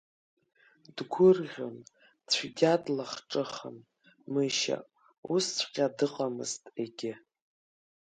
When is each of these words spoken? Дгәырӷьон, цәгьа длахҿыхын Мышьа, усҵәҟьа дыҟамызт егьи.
Дгәырӷьон, 0.95 1.75
цәгьа 2.31 2.73
длахҿыхын 2.83 3.77
Мышьа, 4.31 4.77
усҵәҟьа 5.33 5.87
дыҟамызт 5.97 6.63
егьи. 6.81 7.13